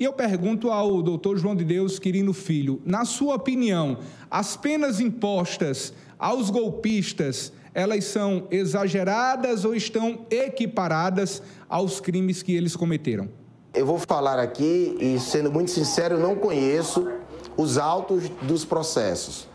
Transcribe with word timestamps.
E 0.00 0.04
eu 0.04 0.12
pergunto 0.12 0.70
ao 0.70 1.02
doutor 1.02 1.36
João 1.38 1.56
de 1.56 1.64
Deus 1.64 1.98
Quirino 1.98 2.32
Filho, 2.32 2.80
na 2.84 3.04
sua 3.04 3.34
opinião, 3.34 3.98
as 4.30 4.56
penas 4.56 5.00
impostas 5.00 5.92
aos 6.16 6.50
golpistas, 6.50 7.52
elas 7.74 8.04
são 8.04 8.46
exageradas 8.48 9.64
ou 9.64 9.74
estão 9.74 10.20
equiparadas 10.30 11.42
aos 11.68 12.00
crimes 12.00 12.44
que 12.44 12.54
eles 12.54 12.76
cometeram? 12.76 13.28
Eu 13.74 13.84
vou 13.84 13.98
falar 13.98 14.38
aqui 14.38 14.96
e, 15.00 15.18
sendo 15.18 15.50
muito 15.50 15.72
sincero, 15.72 16.18
não 16.18 16.36
conheço 16.36 17.08
os 17.56 17.76
autos 17.76 18.28
dos 18.42 18.64
processos, 18.64 19.48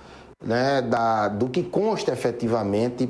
né, 0.44 0.82
da, 0.82 1.30
do 1.30 1.48
que 1.48 1.64
consta 1.64 2.12
efetivamente 2.12 3.10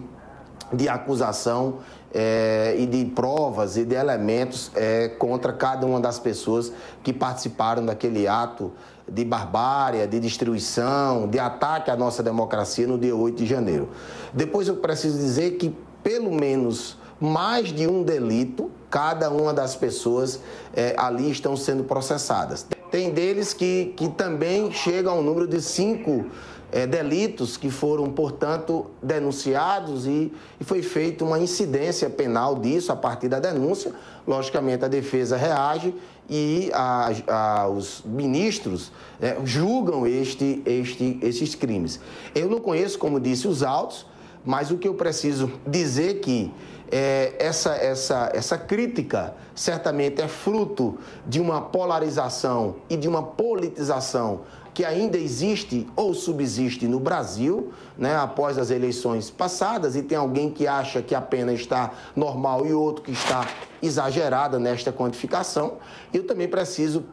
de 0.73 0.89
acusação 0.89 1.79
é, 2.13 2.75
e 2.77 2.85
de 2.85 3.05
provas 3.05 3.77
e 3.77 3.85
de 3.85 3.95
elementos 3.95 4.71
é, 4.75 5.09
contra 5.09 5.51
cada 5.53 5.85
uma 5.85 5.99
das 5.99 6.19
pessoas 6.19 6.71
que 7.03 7.11
participaram 7.11 7.85
daquele 7.85 8.27
ato 8.27 8.71
de 9.09 9.25
barbárie, 9.25 10.05
de 10.07 10.19
destruição, 10.19 11.27
de 11.27 11.39
ataque 11.39 11.91
à 11.91 11.95
nossa 11.95 12.23
democracia 12.23 12.87
no 12.87 12.97
dia 12.97 13.15
8 13.15 13.37
de 13.37 13.45
janeiro. 13.45 13.89
Depois 14.33 14.67
eu 14.67 14.77
preciso 14.77 15.17
dizer 15.17 15.51
que, 15.51 15.75
pelo 16.01 16.31
menos, 16.31 16.97
mais 17.19 17.73
de 17.73 17.87
um 17.87 18.03
delito, 18.03 18.71
cada 18.89 19.29
uma 19.29 19.53
das 19.53 19.75
pessoas 19.75 20.39
é, 20.73 20.93
ali 20.97 21.29
estão 21.29 21.57
sendo 21.57 21.83
processadas. 21.83 22.65
Tem 22.93 23.09
deles 23.09 23.55
que, 23.55 23.91
que 23.97 24.07
também 24.07 24.71
chegam 24.71 25.15
ao 25.15 25.23
número 25.23 25.47
de 25.47 25.59
cinco 25.59 26.27
é, 26.71 26.85
delitos 26.85 27.57
que 27.57 27.71
foram, 27.71 28.07
portanto, 28.11 28.85
denunciados 29.01 30.05
e, 30.05 30.31
e 30.61 30.63
foi 30.63 30.83
feita 30.83 31.25
uma 31.25 31.39
incidência 31.39 32.07
penal 32.07 32.53
disso 32.53 32.91
a 32.91 32.95
partir 32.95 33.29
da 33.29 33.39
denúncia. 33.39 33.91
Logicamente, 34.27 34.85
a 34.85 34.87
defesa 34.87 35.35
reage 35.35 35.95
e 36.29 36.69
a, 36.71 37.09
a, 37.29 37.67
os 37.67 38.03
ministros 38.05 38.91
é, 39.19 39.37
julgam 39.43 40.05
este, 40.05 40.61
este, 40.63 41.17
esses 41.23 41.55
crimes. 41.55 41.99
Eu 42.35 42.47
não 42.47 42.59
conheço, 42.59 42.99
como 42.99 43.19
disse, 43.19 43.47
os 43.47 43.63
autos, 43.63 44.05
mas 44.45 44.71
o 44.71 44.77
que 44.77 44.87
eu 44.87 44.93
preciso 44.93 45.51
dizer 45.65 46.19
que 46.19 46.53
é, 46.91 47.33
essa, 47.39 47.75
essa, 47.75 48.29
essa 48.33 48.57
crítica 48.57 49.33
certamente 49.55 50.21
é 50.21 50.27
fruto 50.27 50.97
de 51.25 51.39
uma 51.39 51.61
polarização 51.61 52.75
e 52.89 52.95
de 52.95 53.07
uma 53.07 53.23
politização 53.23 54.41
que 54.73 54.83
ainda 54.83 55.17
existe 55.17 55.87
ou 55.95 56.13
subsiste 56.13 56.87
no 56.87 56.99
Brasil, 56.99 57.71
né, 57.97 58.15
após 58.15 58.57
as 58.57 58.71
eleições 58.71 59.29
passadas, 59.29 59.95
e 59.95 60.01
tem 60.01 60.17
alguém 60.17 60.49
que 60.49 60.65
acha 60.65 61.01
que 61.01 61.13
a 61.13 61.21
pena 61.21 61.53
está 61.53 61.91
normal 62.15 62.65
e 62.65 62.73
outro 62.73 63.03
que 63.03 63.11
está 63.11 63.47
exagerada 63.81 64.57
nesta 64.57 64.91
quantificação. 64.91 65.77
Eu 66.11 66.25
também 66.25 66.47
preciso 66.47 67.05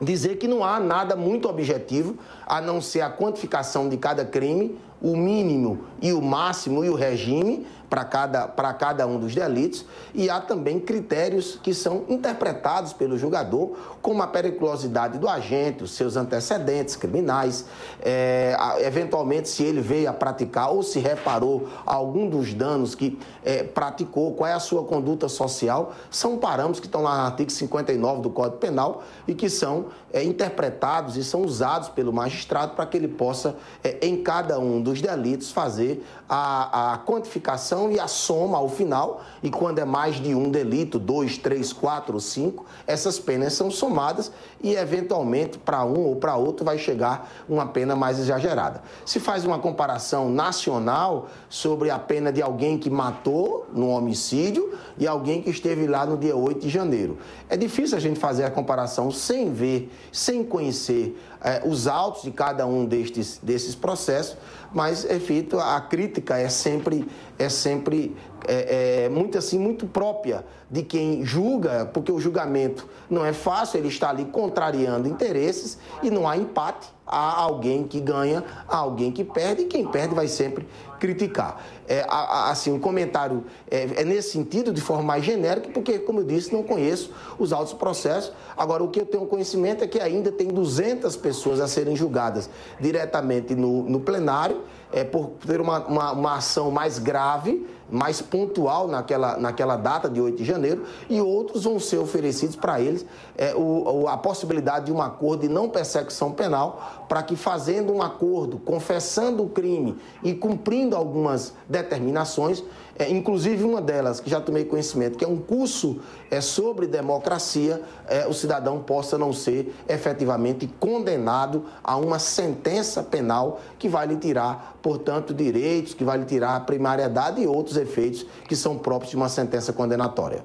dizer 0.00 0.36
que 0.36 0.48
não 0.48 0.64
há 0.64 0.80
nada 0.80 1.14
muito 1.14 1.48
objetivo 1.48 2.16
a 2.46 2.60
não 2.60 2.80
ser 2.80 3.02
a 3.02 3.10
quantificação 3.10 3.88
de 3.88 3.96
cada 3.96 4.24
crime, 4.24 4.78
o 5.04 5.14
mínimo 5.14 5.84
e 6.00 6.14
o 6.14 6.22
máximo 6.22 6.82
e 6.82 6.88
o 6.88 6.94
regime 6.94 7.66
para 7.94 8.04
cada, 8.04 8.48
cada 8.48 9.06
um 9.06 9.20
dos 9.20 9.34
delitos, 9.34 9.84
e 10.12 10.28
há 10.28 10.40
também 10.40 10.80
critérios 10.80 11.60
que 11.62 11.72
são 11.72 12.02
interpretados 12.08 12.92
pelo 12.92 13.16
julgador, 13.16 13.76
como 14.02 14.20
a 14.20 14.26
periculosidade 14.26 15.16
do 15.16 15.28
agente, 15.28 15.84
os 15.84 15.92
seus 15.92 16.16
antecedentes 16.16 16.96
criminais, 16.96 17.66
é, 18.02 18.56
eventualmente 18.80 19.48
se 19.48 19.62
ele 19.62 19.80
veio 19.80 20.10
a 20.10 20.12
praticar 20.12 20.70
ou 20.72 20.82
se 20.82 20.98
reparou 20.98 21.68
algum 21.86 22.28
dos 22.28 22.52
danos 22.52 22.96
que 22.96 23.16
é, 23.44 23.62
praticou, 23.62 24.32
qual 24.32 24.48
é 24.50 24.54
a 24.54 24.60
sua 24.60 24.82
conduta 24.82 25.28
social, 25.28 25.92
são 26.10 26.36
parâmetros 26.38 26.80
que 26.80 26.86
estão 26.86 27.02
lá 27.02 27.16
no 27.16 27.26
artigo 27.26 27.52
59 27.52 28.22
do 28.22 28.30
Código 28.30 28.56
Penal 28.56 29.04
e 29.28 29.34
que 29.34 29.48
são 29.48 29.86
é, 30.12 30.24
interpretados 30.24 31.16
e 31.16 31.22
são 31.22 31.42
usados 31.42 31.88
pelo 31.90 32.12
magistrado 32.12 32.74
para 32.74 32.86
que 32.86 32.96
ele 32.96 33.08
possa, 33.08 33.54
em 34.02 34.22
cada 34.22 34.58
um 34.58 34.82
dos 34.82 34.93
delitos, 35.00 35.50
fazer 35.50 36.04
a, 36.28 36.94
a 36.94 36.98
quantificação 36.98 37.90
e 37.90 38.00
a 38.00 38.08
soma 38.08 38.58
ao 38.58 38.68
final, 38.68 39.22
e 39.42 39.50
quando 39.50 39.78
é 39.78 39.84
mais 39.84 40.16
de 40.16 40.34
um 40.34 40.50
delito, 40.50 40.98
dois, 40.98 41.38
três, 41.38 41.72
quatro, 41.72 42.18
cinco, 42.20 42.64
essas 42.86 43.18
penas 43.18 43.52
são 43.52 43.70
somadas 43.70 44.32
e, 44.62 44.74
eventualmente, 44.74 45.58
para 45.58 45.84
um 45.84 46.06
ou 46.06 46.16
para 46.16 46.36
outro 46.36 46.64
vai 46.64 46.78
chegar 46.78 47.30
uma 47.48 47.66
pena 47.66 47.94
mais 47.94 48.18
exagerada. 48.18 48.82
Se 49.04 49.20
faz 49.20 49.44
uma 49.44 49.58
comparação 49.58 50.30
nacional 50.30 51.28
sobre 51.48 51.90
a 51.90 51.98
pena 51.98 52.32
de 52.32 52.42
alguém 52.42 52.78
que 52.78 52.90
matou 52.90 53.66
no 53.72 53.88
homicídio 53.88 54.76
e 54.98 55.06
alguém 55.06 55.42
que 55.42 55.50
esteve 55.50 55.86
lá 55.86 56.06
no 56.06 56.16
dia 56.16 56.36
8 56.36 56.60
de 56.60 56.68
janeiro. 56.68 57.18
É 57.48 57.56
difícil 57.56 57.96
a 57.96 58.00
gente 58.00 58.18
fazer 58.18 58.44
a 58.44 58.50
comparação 58.50 59.10
sem 59.10 59.52
ver, 59.52 59.90
sem 60.12 60.44
conhecer 60.44 61.18
é, 61.42 61.62
os 61.64 61.86
autos 61.86 62.22
de 62.22 62.30
cada 62.30 62.66
um 62.66 62.86
destes, 62.86 63.38
desses 63.42 63.74
processos, 63.74 64.36
mas, 64.74 65.04
efeito, 65.04 65.58
a 65.58 65.80
crítica 65.80 66.36
é 66.36 66.48
sempre, 66.48 67.06
é 67.38 67.48
sempre 67.48 68.14
é, 68.46 69.04
é, 69.04 69.08
muito 69.08 69.38
assim, 69.38 69.58
muito 69.58 69.86
própria 69.86 70.44
de 70.70 70.82
quem 70.82 71.24
julga, 71.24 71.88
porque 71.92 72.10
o 72.10 72.20
julgamento 72.20 72.88
não 73.08 73.24
é 73.24 73.32
fácil, 73.32 73.78
ele 73.78 73.88
está 73.88 74.10
ali 74.10 74.24
contrariando 74.24 75.08
interesses 75.08 75.78
e 76.02 76.10
não 76.10 76.28
há 76.28 76.36
empate. 76.36 76.92
Há 77.06 77.38
alguém 77.38 77.84
que 77.84 78.00
ganha, 78.00 78.42
há 78.66 78.78
alguém 78.78 79.12
que 79.12 79.22
perde, 79.22 79.62
e 79.62 79.66
quem 79.66 79.86
perde 79.86 80.14
vai 80.14 80.26
sempre 80.26 80.66
criticar. 80.98 81.62
É, 81.86 82.02
assim, 82.08 82.72
um 82.72 82.80
comentário 82.80 83.44
é, 83.70 84.00
é, 84.00 84.04
nesse 84.04 84.30
sentido, 84.30 84.72
de 84.72 84.80
forma 84.80 85.02
mais 85.02 85.22
genérica, 85.22 85.68
porque, 85.68 85.98
como 85.98 86.20
eu 86.20 86.24
disse, 86.24 86.50
não 86.50 86.62
conheço 86.62 87.12
os 87.38 87.52
autos 87.52 87.74
processos. 87.74 88.32
Agora, 88.56 88.82
o 88.82 88.88
que 88.88 89.00
eu 89.00 89.04
tenho 89.04 89.26
conhecimento 89.26 89.84
é 89.84 89.86
que 89.86 90.00
ainda 90.00 90.32
tem 90.32 90.48
200 90.48 91.14
pessoas 91.16 91.60
a 91.60 91.68
serem 91.68 91.94
julgadas 91.94 92.48
diretamente 92.80 93.54
no, 93.54 93.82
no 93.82 94.00
plenário, 94.00 94.62
é, 94.92 95.04
por 95.04 95.30
ter 95.46 95.60
uma, 95.60 95.80
uma, 95.86 96.12
uma 96.12 96.36
ação 96.36 96.70
mais 96.70 96.98
grave 96.98 97.66
mais 97.90 98.20
pontual 98.20 98.88
naquela, 98.88 99.36
naquela 99.36 99.76
data 99.76 100.08
de 100.08 100.20
8 100.20 100.38
de 100.38 100.44
janeiro, 100.44 100.84
e 101.08 101.20
outros 101.20 101.64
vão 101.64 101.78
ser 101.78 101.98
oferecidos 101.98 102.56
para 102.56 102.80
eles 102.80 103.04
é, 103.36 103.54
o, 103.54 104.08
a 104.08 104.16
possibilidade 104.16 104.86
de 104.86 104.92
um 104.92 105.02
acordo 105.02 105.42
de 105.42 105.48
não 105.48 105.68
persecução 105.68 106.32
penal, 106.32 107.04
para 107.08 107.22
que, 107.22 107.36
fazendo 107.36 107.92
um 107.92 108.02
acordo, 108.02 108.58
confessando 108.58 109.42
o 109.42 109.48
crime 109.48 109.96
e 110.22 110.34
cumprindo 110.34 110.96
algumas 110.96 111.54
determinações, 111.68 112.64
é, 112.98 113.10
inclusive 113.10 113.64
uma 113.64 113.80
delas, 113.80 114.20
que 114.20 114.30
já 114.30 114.40
tomei 114.40 114.64
conhecimento, 114.64 115.18
que 115.18 115.24
é 115.24 115.28
um 115.28 115.38
curso 115.38 116.00
é, 116.30 116.40
sobre 116.40 116.86
democracia, 116.86 117.82
é, 118.06 118.26
o 118.26 118.32
cidadão 118.32 118.80
possa 118.80 119.18
não 119.18 119.32
ser 119.32 119.74
efetivamente 119.88 120.66
condenado 120.78 121.64
a 121.82 121.96
uma 121.96 122.18
sentença 122.18 123.02
penal 123.02 123.60
que 123.78 123.88
vai 123.88 124.06
lhe 124.06 124.16
tirar, 124.16 124.78
portanto, 124.80 125.34
direitos, 125.34 125.94
que 125.94 126.04
vai 126.04 126.18
lhe 126.18 126.24
tirar 126.24 126.56
a 126.56 126.60
primariedade 126.60 127.40
e 127.40 127.46
outros 127.46 127.76
efeitos 127.76 128.24
que 128.46 128.54
são 128.54 128.78
próprios 128.78 129.10
de 129.10 129.16
uma 129.16 129.28
sentença 129.28 129.72
condenatória. 129.72 130.44